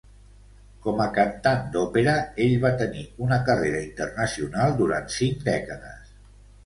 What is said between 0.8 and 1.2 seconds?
Com a